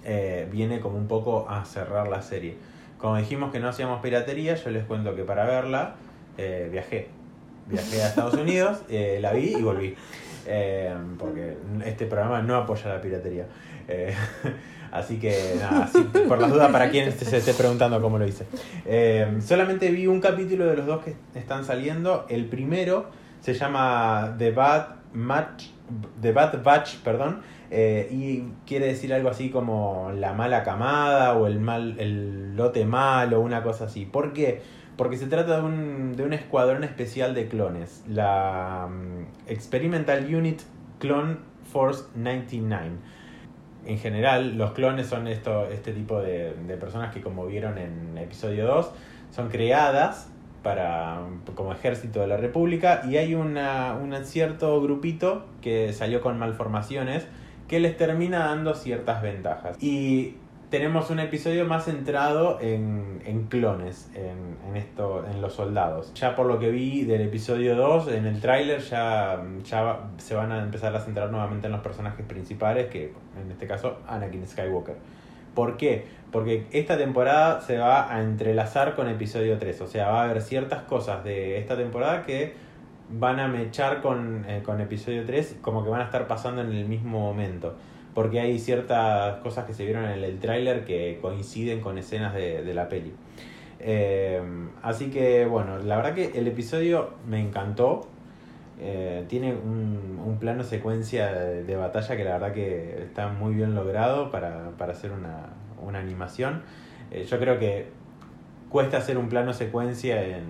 [0.04, 2.56] eh, viene como un poco a cerrar la serie.
[2.98, 5.96] Como dijimos que no hacíamos piratería, yo les cuento que para verla
[6.38, 7.15] eh, viajé.
[7.68, 9.94] Viajé a Estados Unidos, eh, la vi y volví.
[10.46, 13.46] Eh, porque este programa no apoya la piratería.
[13.88, 14.14] Eh,
[14.92, 15.90] así que nada,
[16.28, 18.46] por las dudas para quien se esté preguntando cómo lo hice.
[19.40, 22.26] Solamente vi un capítulo de los dos que están saliendo.
[22.28, 23.06] El primero
[23.40, 25.64] se llama The Bad Match,
[26.22, 27.40] The Bad Batch, perdón.
[27.68, 33.40] y quiere decir algo así como la mala camada o el mal el lote malo,
[33.40, 34.06] una cosa así.
[34.06, 34.62] ¿Por qué?
[34.96, 40.62] Porque se trata de un, de un escuadrón especial de clones, la mm, Experimental Unit
[40.98, 41.36] Clone
[41.70, 42.90] Force 99.
[43.84, 48.18] En general, los clones son esto, este tipo de, de personas que, como vieron en
[48.18, 48.90] episodio 2,
[49.30, 50.28] son creadas
[50.66, 51.20] para,
[51.54, 57.28] como ejército de la República y hay una, un cierto grupito que salió con malformaciones
[57.68, 59.80] que les termina dando ciertas ventajas.
[59.80, 60.34] Y
[60.70, 66.12] tenemos un episodio más centrado en, en clones, en, en, esto, en los soldados.
[66.14, 70.50] Ya por lo que vi del episodio 2, en el tráiler ya, ya se van
[70.52, 74.96] a empezar a centrar nuevamente en los personajes principales, que en este caso Anakin Skywalker.
[75.54, 76.04] ¿Por qué?
[76.32, 80.42] Porque esta temporada se va a entrelazar con episodio 3, o sea, va a haber
[80.42, 82.54] ciertas cosas de esta temporada que
[83.08, 86.72] van a mechar con, eh, con episodio 3, como que van a estar pasando en
[86.72, 87.76] el mismo momento.
[88.16, 92.72] Porque hay ciertas cosas que se vieron en el tráiler que coinciden con escenas de,
[92.72, 93.12] la peli.
[93.78, 94.40] Eh,
[94.82, 98.08] así que bueno, la verdad que el episodio me encantó.
[98.80, 103.54] Eh, tiene un, un plano secuencia de, de batalla que la verdad que está muy
[103.54, 105.50] bien logrado para, para hacer una,
[105.86, 106.62] una animación.
[107.10, 107.88] Eh, yo creo que
[108.70, 110.44] cuesta hacer un plano secuencia en,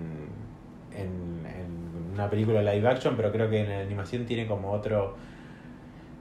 [0.95, 5.17] en, en una película live action, pero creo que en la animación tiene como otro,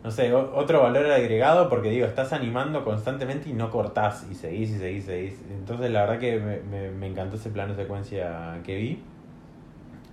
[0.06, 4.70] no sé, otro valor agregado porque digo, estás animando constantemente y no cortás y seguís
[4.70, 5.40] y seguís y seguís.
[5.50, 9.02] Entonces la verdad que me, me- encantó ese plano secuencia que vi.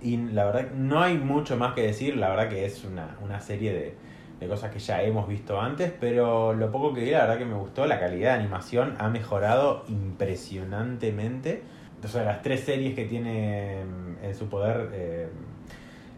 [0.02, 3.38] Y la verdad no hay mucho más que decir, la verdad que es una, una
[3.40, 3.94] serie de,
[4.40, 7.44] de cosas que ya hemos visto antes, pero lo poco que vi la verdad que
[7.44, 11.62] me gustó, la calidad de animación ha mejorado impresionantemente.
[12.02, 15.28] O sea, las tres series que tiene mm, en su poder eh,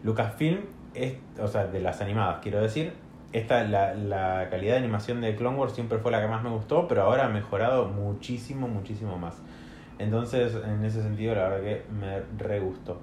[0.03, 0.61] Lucasfilm,
[0.95, 2.91] es, o sea, de las animadas, quiero decir,
[3.37, 6.49] esta, la, la calidad de animación de Clone Wars siempre fue la que más me
[6.49, 9.35] gustó, pero ahora ha mejorado muchísimo, muchísimo más.
[9.99, 12.99] Entonces, en ese sentido, la verdad que me re gustó.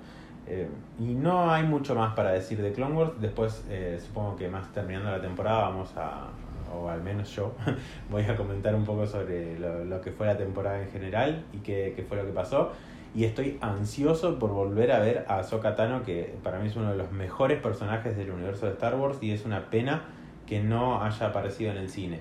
[0.47, 0.68] Eh,
[0.99, 3.12] y no hay mucho más para decir de Clone Wars.
[3.20, 6.29] Después, eh, supongo que más terminando la temporada, vamos a,
[6.75, 7.55] o al menos yo,
[8.11, 11.59] voy a comentar un poco sobre lo, lo que fue la temporada en general y
[11.59, 12.73] qué, qué fue lo que pasó.
[13.14, 16.90] Y estoy ansioso por volver a ver a Ahsoka Tano, que para mí es uno
[16.90, 20.03] de los mejores personajes del universo de Star Wars y es una pena
[20.46, 22.20] que no haya aparecido en el cine.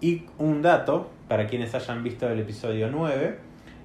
[0.00, 3.38] Y un dato, para quienes hayan visto el episodio 9,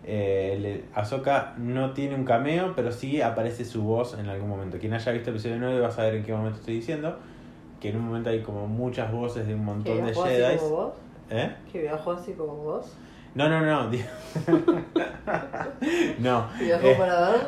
[0.08, 4.78] eh, Ahsoka no tiene un cameo, pero sí aparece su voz en algún momento.
[4.78, 7.18] Quien haya visto el episodio 9 va a saber en qué momento estoy diciendo.
[7.82, 10.34] Que en un momento hay como muchas voces de un ¿Que montón de viajó así
[10.36, 10.58] Jedi.
[10.58, 10.94] como vos?
[11.30, 11.56] ¿Eh?
[11.72, 12.94] ¿Que viajó así como vos?
[13.36, 13.84] No, no, no.
[16.20, 16.48] no.
[16.58, 16.96] ¿Que viajó eh,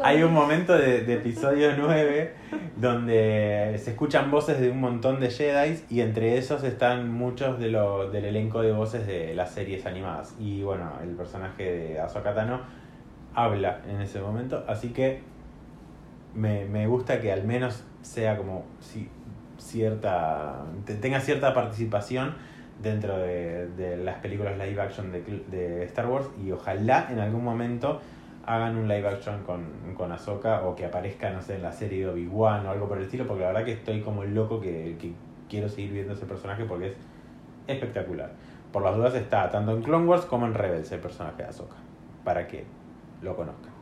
[0.04, 2.34] hay un momento de, de episodio 9
[2.76, 7.70] donde se escuchan voces de un montón de Jedi y entre esos están muchos de
[7.70, 10.36] lo, del elenco de voces de las series animadas.
[10.40, 12.60] Y bueno, el personaje de Ahsoka Tano
[13.34, 15.22] habla en ese momento, así que
[16.36, 19.10] me, me gusta que al menos sea como si,
[19.58, 22.36] cierta te- tenga cierta participación
[22.82, 27.44] dentro de, de las películas live action de, de Star Wars y ojalá en algún
[27.44, 28.02] momento
[28.46, 32.00] hagan un live action con, con Ahsoka o que aparezca, no sé, en la serie
[32.00, 34.96] de Obi-Wan o algo por el estilo, porque la verdad que estoy como loco que,
[35.00, 35.14] que
[35.50, 36.94] quiero seguir viendo ese personaje porque es
[37.68, 38.32] espectacular.
[38.72, 41.76] Por las dudas está tanto en Clone Wars como en Rebels el personaje de Ahsoka,
[42.24, 42.64] para que
[43.22, 43.77] lo conozcan.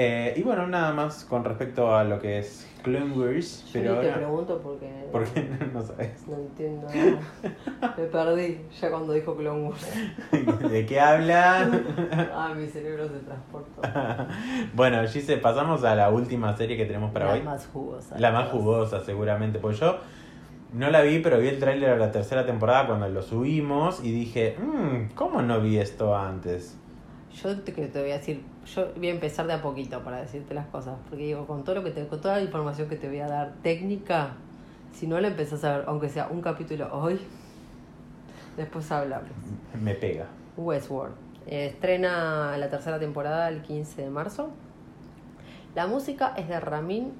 [0.00, 3.94] Eh, y bueno, nada más con respecto a lo que es Clone Wars, Yo pero
[3.96, 4.16] ni te ahora...
[4.18, 6.24] pregunto porque ¿Por qué no sabes?
[6.28, 7.94] no entiendo nada.
[7.96, 9.86] Me perdí ya cuando dijo Clone Wars.
[10.70, 11.68] ¿De qué habla?
[12.32, 13.82] Ah, mi cerebro se transportó.
[14.74, 17.42] bueno, Gise, pasamos a la última serie que tenemos para la hoy.
[17.42, 18.16] más jugosa.
[18.20, 19.58] La más jugosa, seguramente.
[19.58, 19.98] Pues yo
[20.72, 24.12] no la vi, pero vi el tráiler de la tercera temporada cuando lo subimos y
[24.12, 26.78] dije, "Mm, ¿cómo no vi esto antes?
[27.34, 30.20] Yo te, que te voy a decir, yo voy a empezar de a poquito para
[30.20, 32.96] decirte las cosas, porque digo, con todo lo que te, con toda la información que
[32.96, 34.32] te voy a dar técnica,
[34.92, 37.20] si no la empezás a ver, aunque sea un capítulo hoy,
[38.56, 39.30] después hablamos.
[39.80, 40.26] Me pega.
[40.56, 41.14] Westworld.
[41.46, 44.50] Eh, estrena la tercera temporada el 15 de marzo.
[45.74, 47.12] La música es de Ramin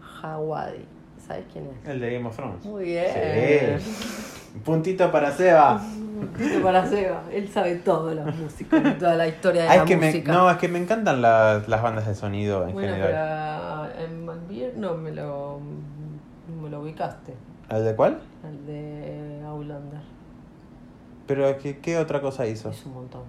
[0.00, 0.84] Djawadi.
[1.26, 1.88] ¿Sabes quién es?
[1.88, 2.64] El de Game of Thrones.
[2.64, 3.78] Muy bien.
[3.80, 4.60] Sí.
[4.64, 5.80] Puntito para Seba.
[6.36, 7.22] Tito para Seba.
[7.32, 10.32] Él sabe todo la música, toda la historia de Ah, la es que me, música.
[10.32, 13.90] no, es que me encantan las, las bandas de sonido en bueno, general.
[13.92, 15.60] pero en McBeer no me lo,
[16.62, 17.34] me lo ubicaste.
[17.70, 18.20] ¿El de cuál?
[18.44, 20.00] El de Aulander.
[21.26, 22.70] Pero ¿qué, qué otra cosa hizo?
[22.70, 23.22] Es un montón.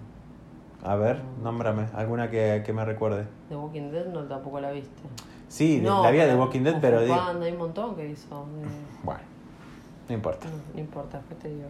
[0.83, 1.87] A ver, nómbrame.
[1.95, 3.25] Alguna que, que me recuerde.
[3.49, 5.01] The Walking Dead no tampoco la viste.
[5.47, 6.99] Sí, de- No, la vida de Walking Dead, pero...
[7.07, 8.45] Panda, hay un montón que hizo.
[8.61, 8.67] de-
[9.03, 9.21] Bueno,
[10.09, 10.47] no importa.
[10.49, 11.67] No, no importa, después te digo.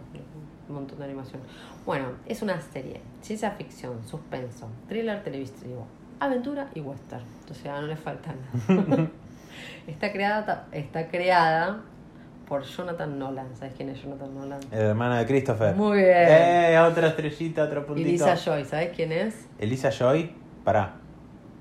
[0.67, 1.41] Un montón de animación.
[1.85, 3.01] Bueno, es una serie.
[3.21, 5.85] Ciencia ficción, suspenso, thriller televisivo,
[6.19, 7.23] aventura y western.
[7.49, 8.33] O sea, no le falta
[8.67, 9.07] nada.
[9.87, 11.81] está, creada, está creada
[12.47, 13.55] por Jonathan Nolan.
[13.55, 14.59] ¿Sabes quién es Jonathan Nolan?
[14.71, 15.75] El hermano de Christopher.
[15.75, 16.27] Muy bien.
[16.27, 18.09] Eh, otra estrellita, otro puntito.
[18.09, 19.47] Lisa Joy, ¿sabes quién es?
[19.59, 20.31] Elisa Joy,
[20.63, 20.93] pará.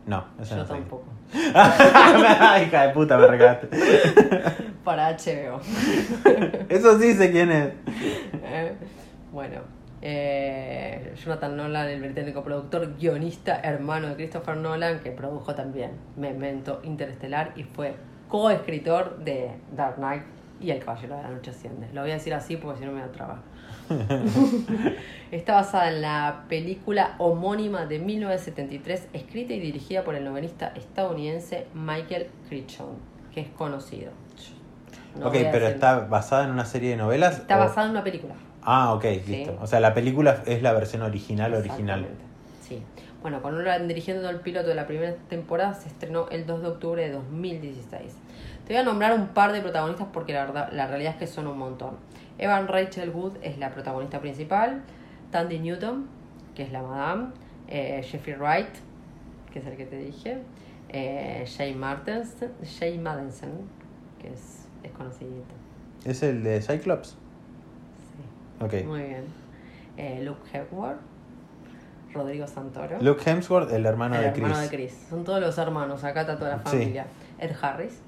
[0.07, 1.05] No, esa Yo no tampoco.
[1.35, 3.69] Hija de puta, me regalaste.
[4.85, 5.61] Para HBO.
[6.69, 7.73] Eso sí sé quién es.
[8.45, 8.75] Eh,
[9.33, 9.63] bueno,
[10.03, 16.81] eh, Jonathan Nolan, el británico productor, guionista, hermano de Christopher Nolan, que produjo también Memento
[16.85, 17.95] Interestelar y fue
[18.29, 20.23] coescritor de Dark Knight
[20.61, 21.89] y El Caballero de la Noche Asciende.
[21.93, 23.43] Lo voy a decir así porque si no me da trabajo.
[25.31, 31.67] Está basada en la película homónima de 1973, escrita y dirigida por el novelista estadounidense
[31.75, 32.97] Michael Crichton,
[33.33, 34.13] que es conocido.
[35.19, 37.39] No ok, pero está basada en una serie de novelas.
[37.39, 38.35] Está o- basada en una película.
[38.63, 39.57] Ah, ok, listo.
[39.61, 42.07] O sea, la película es la versión original, original.
[42.63, 42.83] Sí.
[43.21, 46.69] Bueno, con Nolan dirigiendo el piloto de la primera temporada se estrenó el 2 de
[46.69, 48.13] octubre de 2016.
[48.67, 51.27] Te voy a nombrar un par de protagonistas porque la, verdad, la realidad es que
[51.27, 51.97] son un montón.
[52.39, 54.83] Evan Rachel Wood es la protagonista principal,
[55.31, 56.07] Tandy Newton,
[56.55, 57.29] que es la madame,
[57.69, 58.69] eh, Jeffrey Wright,
[59.53, 60.39] que es el que te dije,
[60.89, 62.35] eh, Jay Martens,
[62.79, 63.51] Jay Madison,
[64.21, 65.55] que es, es conocidito.
[66.05, 67.11] ¿Es el de Cyclops?
[67.11, 68.87] Sí, Ok.
[68.87, 69.25] muy bien.
[69.97, 70.99] Eh, Luke Hemsworth,
[72.13, 73.01] Rodrigo Santoro.
[73.01, 74.71] Luke Hemsworth, el hermano el de hermano Chris.
[74.71, 75.07] de Chris.
[75.11, 76.65] Son todos los hermanos, acá está toda la Sí.
[76.79, 77.07] familia.
[77.39, 78.01] Ed Harris,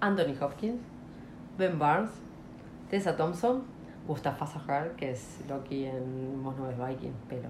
[0.00, 0.80] Anthony Hopkins,
[1.58, 2.10] Ben Barnes,
[2.90, 3.62] Tessa Thompson,
[4.06, 7.48] Mustafa Sahar, que es Loki en Vos no ves Viking, pero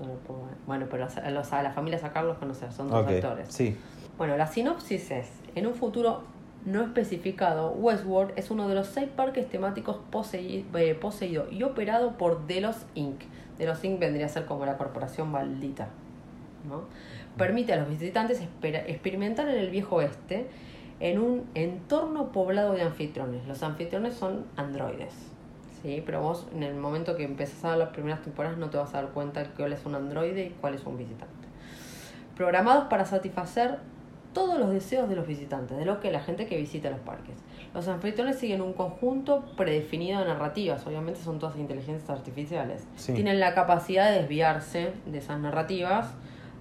[0.00, 3.48] no lo puedo Bueno, pero los- a la familia Sahar los conocer, son dos actores.
[3.52, 3.76] sí.
[4.18, 6.22] Bueno, la sinopsis es, en un futuro
[6.64, 9.96] no especificado, Westworld es uno de los seis parques temáticos
[10.32, 13.22] eh, poseído y operado por Delos Inc.
[13.58, 13.98] Delos Inc.
[13.98, 15.88] vendría a ser como la corporación maldita.
[16.68, 16.84] ¿no?
[17.36, 20.46] Permite a los visitantes experimentar en el viejo oeste
[21.00, 23.46] en un entorno poblado de anfitriones.
[23.48, 25.12] Los anfitriones son androides.
[25.82, 26.02] ¿sí?
[26.06, 29.02] Pero vos en el momento que empezás a las primeras temporadas no te vas a
[29.02, 31.42] dar cuenta cuál es un androide y cuál es un visitante
[32.42, 33.78] programados para satisfacer
[34.32, 37.36] todos los deseos de los visitantes, de lo que la gente que visita los parques.
[37.74, 42.86] Los anfitriones siguen un conjunto predefinido de narrativas, obviamente son todas inteligencias artificiales.
[42.96, 43.14] Sí.
[43.14, 46.14] Tienen la capacidad de desviarse de esas narrativas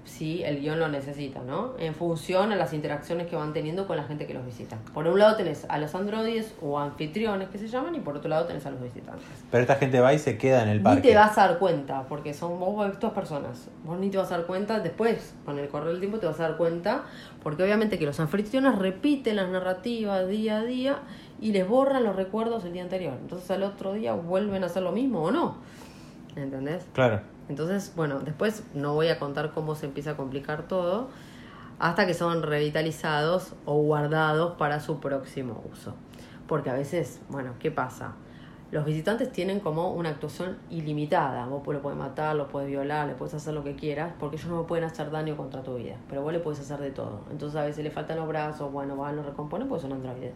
[0.03, 1.73] si el guion lo necesita, ¿no?
[1.77, 4.77] En función a las interacciones que van teniendo con la gente que los visita.
[4.93, 8.27] Por un lado tenés a los androides o anfitriones que se llaman y por otro
[8.29, 9.23] lado tenés a los visitantes.
[9.51, 11.09] Pero esta gente va y se queda en el Ni parque.
[11.09, 13.69] te vas a dar cuenta, porque son vos dos personas.
[13.83, 16.39] Vos ni te vas a dar cuenta después, con el correr del tiempo te vas
[16.39, 17.03] a dar cuenta,
[17.43, 20.99] porque obviamente que los anfitriones repiten las narrativas día a día
[21.39, 23.13] y les borran los recuerdos del día anterior.
[23.21, 25.57] Entonces al otro día vuelven a hacer lo mismo o no.
[26.35, 26.85] ¿Entendés?
[26.93, 27.21] Claro.
[27.49, 31.09] Entonces, bueno, después no voy a contar cómo se empieza a complicar todo,
[31.79, 35.95] hasta que son revitalizados o guardados para su próximo uso.
[36.47, 38.13] Porque a veces, bueno, ¿qué pasa?
[38.71, 41.45] Los visitantes tienen como una actuación ilimitada.
[41.45, 44.49] Vos lo puedes matar, lo puedes violar, le puedes hacer lo que quieras, porque ellos
[44.49, 45.97] no pueden hacer daño contra tu vida.
[46.07, 47.21] Pero vos le puedes hacer de todo.
[47.31, 50.31] Entonces a veces le faltan los brazos, bueno, van, lo recomponen, pues son androides.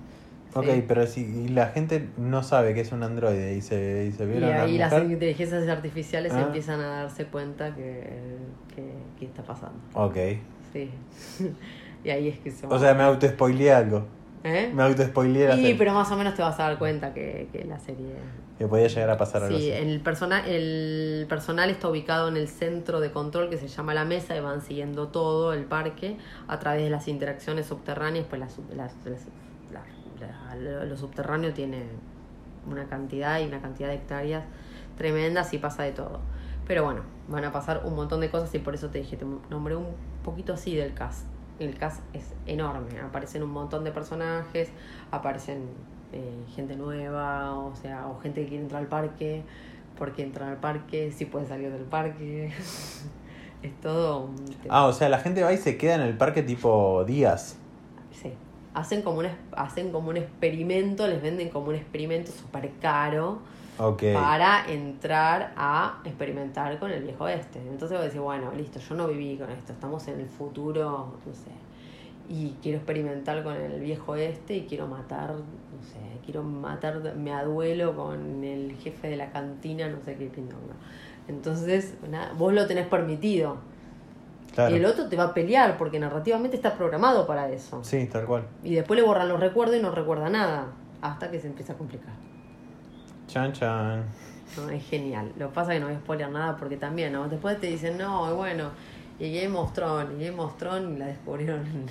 [0.56, 0.84] Ok, Sí.
[0.88, 4.24] pero si y la gente no sabe que es un androide y se, y se
[4.26, 5.12] Y a una ahí las mujer.
[5.12, 6.44] inteligencias artificiales Ah.
[6.44, 8.38] empiezan a darse cuenta que,
[8.74, 9.78] que, que está pasando.
[9.94, 10.16] Ok.
[10.72, 10.90] Sí.
[12.06, 14.06] y ahí es que se O sea, me auto-spoileé algo.
[14.46, 14.72] ¿Eh?
[14.74, 15.76] Me auto-spoileé la Sí, serie.
[15.76, 18.14] pero más o menos te vas a dar cuenta que, que la serie...
[18.60, 19.82] Que podía llegar a pasar algo Sí, así.
[19.82, 24.06] el, persona, el personal está ubicado en el centro de control que se llama la
[24.06, 26.16] mesa y van siguiendo todo el parque
[26.48, 29.45] a través de las interacciones subterráneas, pues las, las, las- la- la-
[30.60, 31.84] lo subterráneo tiene
[32.70, 34.44] una cantidad y una cantidad de hectáreas
[34.98, 36.20] tremendas y pasa de todo.
[36.68, 39.26] Pero bueno, van a pasar un montón de cosas y por eso te dije, te
[39.50, 39.88] nombré un
[40.24, 41.26] poquito así del cast.
[41.60, 44.70] El cast es enorme, aparecen un montón de personajes,
[45.12, 45.70] aparecen
[46.12, 49.44] eh, gente nueva, o sea, o gente que quiere entrar al parque,
[49.98, 52.52] porque entrar al parque, si puede salir del parque.
[53.64, 54.68] es todo un tema.
[54.70, 57.58] Ah, o sea, la gente va y se queda en el parque tipo días.
[58.12, 58.34] Sí.
[58.76, 63.40] Hacen como, un, hacen como un experimento, les venden como un experimento súper caro
[64.14, 67.60] para entrar a experimentar con el viejo este.
[67.60, 71.34] Entonces vos decís, bueno, listo, yo no viví con esto, estamos en el futuro, no
[71.34, 71.52] sé,
[72.30, 77.32] y quiero experimentar con el viejo este y quiero matar, no sé, quiero matar, me
[77.32, 80.76] aduelo con el jefe de la cantina, no sé qué pindonga.
[81.28, 83.58] Entonces, nada, vos lo tenés permitido.
[84.56, 84.74] Claro.
[84.74, 87.84] Y el otro te va a pelear porque narrativamente está programado para eso.
[87.84, 88.44] Sí, tal cual.
[88.64, 90.68] Y después le borran los recuerdos y no recuerda nada.
[91.02, 92.14] Hasta que se empieza a complicar.
[93.28, 94.04] Chan, chan.
[94.58, 95.32] No, es genial.
[95.38, 97.28] Lo que pasa es que no voy a spoiler nada porque también, ¿no?
[97.28, 98.70] Después te dicen, no, y bueno,
[99.20, 101.64] y Game of Thrones, y Game of Thrones y la descubrieron.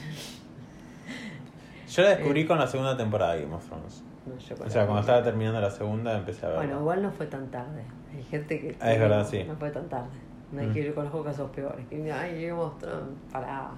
[1.89, 2.47] Yo la descubrí Eh.
[2.47, 4.03] con la segunda temporada de Game of Thrones.
[4.27, 6.65] No, yo O sea, cuando estaba terminando la segunda empecé a verla.
[6.65, 7.85] Bueno, igual no fue tan tarde.
[8.17, 8.77] Hay gente que.
[8.81, 9.45] Ah, es verdad, sí.
[9.45, 10.09] No fue tan tarde.
[10.53, 10.73] No hay Mm.
[10.73, 11.87] que ir con los casos peores.
[11.89, 13.71] Que ay, of Thrones, pará.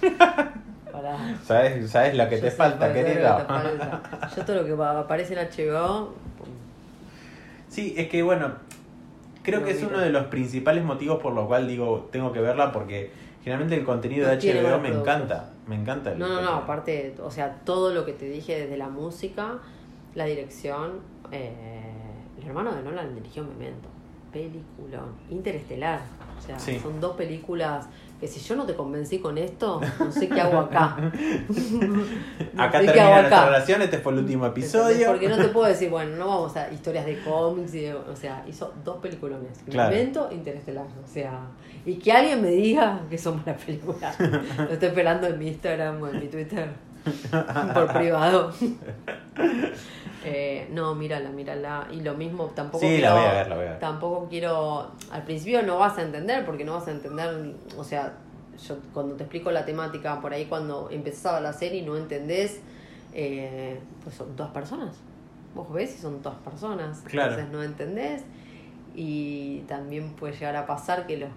[0.92, 1.16] pará.
[1.44, 3.36] ¿Sabes, ¿Sabes lo que Yo te sé, falta, querido?
[3.36, 4.02] te falta.
[4.36, 6.14] Yo todo lo que aparece en HBO.
[7.68, 8.52] Sí, es que bueno,
[9.42, 12.70] creo que es uno de los principales motivos por lo cual digo, tengo que verla
[12.72, 13.10] porque
[13.42, 15.00] generalmente el contenido No de HBO me productos.
[15.00, 16.12] encanta, me encanta.
[16.12, 19.58] el No, no, no, aparte, o sea, todo lo que te dije desde la música,
[20.14, 21.00] la dirección,
[21.32, 21.82] eh,
[22.40, 23.88] el hermano de Nolan dirigió Memento,
[24.34, 26.00] peliculón, interestelar,
[26.38, 26.78] o sea, Sí.
[26.78, 27.86] son dos películas
[28.20, 30.96] que si yo no te convencí con esto, no sé qué hago acá.
[30.98, 31.12] No
[32.62, 35.06] Acá sé termina nuestra relación, este fue el último episodio.
[35.08, 38.16] Porque no te puedo decir, bueno, no vamos a historias de cómics, y de- o
[38.16, 39.90] sea, hizo dos peliculones, Claro.
[39.90, 41.38] Memento e Interestelar, o sea,
[41.86, 44.18] y que alguien me diga que son buenas películas.
[44.20, 46.68] Lo estoy esperando en mi Instagram o en mi Twitter
[47.74, 48.52] por privado.
[50.24, 51.86] Eh, no, mírala, mírala.
[51.92, 53.78] Y lo mismo, tampoco Sí, quiero, la voy a ver, la voy a ver.
[53.78, 54.90] Tampoco quiero.
[55.10, 57.54] Al principio no vas a entender, porque no vas a entender.
[57.76, 58.14] O sea,
[58.66, 62.60] yo cuando te explico la temática, por ahí cuando empezaba la serie y no entendés,
[63.12, 64.96] eh, pues son dos personas.
[65.54, 67.02] vos ves y son todas personas.
[67.06, 67.30] Claro.
[67.32, 68.22] Entonces no entendés.
[68.94, 71.28] Y también puede llegar a pasar que los.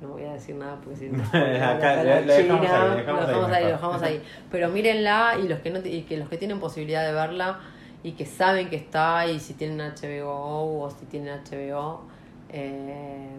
[0.00, 1.22] No voy a decir nada porque si no.
[1.28, 3.50] Acá, lo- lo dejamos ahí, lo lo dejamos ahí dejamos ahí, mejor.
[3.62, 4.22] lo dejamos ahí.
[4.50, 7.60] Pero mírenla y los que no y que los que tienen posibilidad de verla
[8.04, 12.02] y que saben que está y si tienen HBO o si tienen HBO
[12.50, 13.30] eh,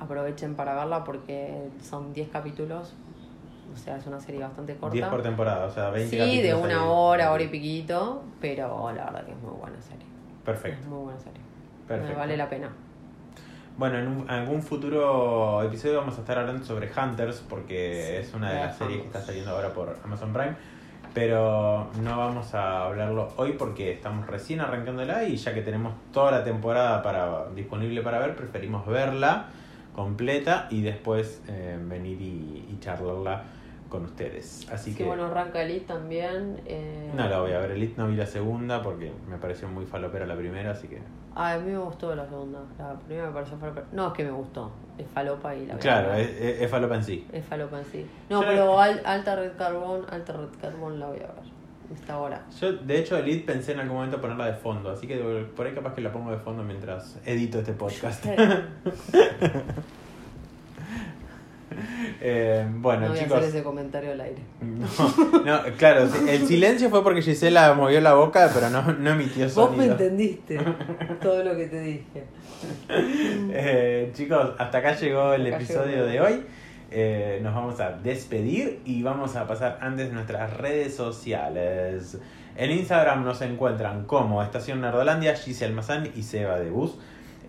[0.00, 2.94] aprovechen para verla porque son 10 capítulos
[3.72, 4.92] o sea es una serie bastante corta.
[4.94, 8.92] 10 por temporada, o sea, 20 sí capítulos de una hora hora y piquito pero
[8.92, 10.04] la verdad que es muy buena serie.
[10.04, 11.40] Es Perfecto, muy buena serie.
[11.88, 12.12] Perfecto.
[12.12, 12.70] Me vale la pena.
[13.76, 18.34] Bueno, en un- algún futuro episodio vamos a estar hablando sobre Hunters porque Sí, es
[18.34, 20.54] una de la las series que está saliendo ahora por Amazon Prime.
[21.14, 26.32] Pero no vamos a hablarlo hoy porque estamos recién arrancándola y ya que tenemos toda
[26.32, 29.46] la temporada para, disponible para ver, preferimos verla
[29.94, 33.44] completa y después eh, venir y, y charlarla
[33.94, 34.62] con ustedes.
[34.70, 37.70] Así Así que bueno arranca Elite también eh, no la voy a ver.
[37.72, 41.00] Elite no vi la segunda porque me pareció muy falopera la primera, así que...
[41.34, 44.24] ah, a mí me gustó la segunda la primera me pareció falopa no es que
[44.24, 47.26] me gustó es falopa y la Claro, es, es- es falopa en sí.
[47.32, 48.06] Es falopa en sí.
[48.30, 51.54] No, Yo- pero al- alta red carbón, alta red carbón la voy a ver.
[51.94, 52.42] Hasta ahora.
[52.60, 55.16] Yo, de hecho, Elite pensé en algún momento ponerla de fondo, así que
[55.54, 58.24] por ahí capaz que la pongo de fondo mientras edito este podcast.
[62.26, 64.40] Eh, bueno, no voy a hacer ese comentario al aire.
[64.62, 69.44] No, no, claro, el silencio fue porque Gisela movió la boca, pero no, no emitió
[69.50, 69.92] Vos me sonido.
[69.92, 70.58] entendiste
[71.22, 72.24] todo lo que te dije.
[72.88, 76.06] Eh, chicos, hasta acá llegó el Acá episodio llegó.
[76.06, 76.42] de hoy.
[76.90, 82.18] Eh, nos vamos a despedir y vamos a pasar antes nuestras redes sociales.
[82.56, 86.96] En Instagram nos encuentran como Estación Nerdolandia, Gise Almazán y Seba de Bus.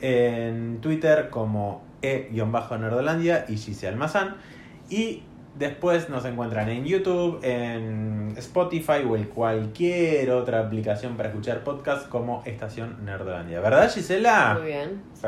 [0.02, 4.36] En Twitter como E-Nerdolandia y Gise Almazán.
[4.90, 5.24] Y
[5.58, 12.10] después nos encuentran en YouTube, en Spotify o en cualquier otra aplicación para escuchar podcast
[12.10, 13.60] como Estación Nerdolandia.
[13.62, 14.56] ¿Verdad, Gisela?
[14.60, 15.02] Muy bien.
[15.14, 15.28] sí.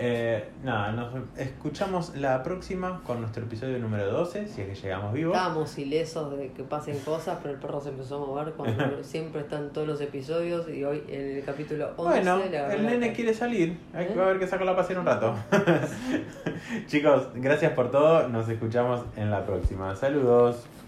[0.00, 5.12] Eh, nada, nos escuchamos la próxima con nuestro episodio número 12, si es que llegamos
[5.12, 5.34] vivos.
[5.34, 9.40] Estábamos ilesos de que pasen cosas, pero el perro se empezó a mover cuando siempre
[9.40, 12.40] están todos los episodios y hoy en el capítulo 11 Bueno,
[12.70, 13.76] el nene quiere salir.
[13.92, 14.16] Hay que ¿Eh?
[14.16, 15.34] ver que saco la pasar un rato.
[16.86, 18.28] Chicos, gracias por todo.
[18.28, 19.96] Nos escuchamos en la próxima.
[19.96, 20.64] Saludos.